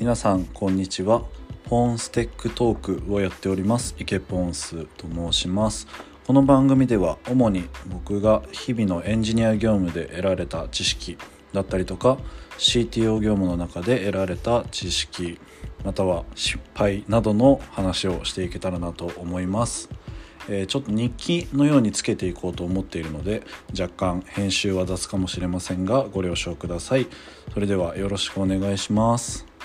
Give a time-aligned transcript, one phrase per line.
[0.00, 1.24] 皆さんこんにちは。
[1.64, 3.96] ポーンステックトークをやっております。
[3.98, 5.88] 池ポンスと申します。
[6.24, 11.18] この番組では主に僕が日々のエンジニア業務で得られた知識
[11.52, 12.18] だったりとか
[12.58, 15.40] CTO 業務の中で得られた知識
[15.84, 19.90] または失敗などの話をしていけたらなと思います。
[20.48, 23.42] え、ちょっと日記のようにつけていこうと思っているので
[23.76, 27.08] 若干編集は出すかもしれませんがご了承ください。
[27.52, 29.57] それではよろしくお願いします。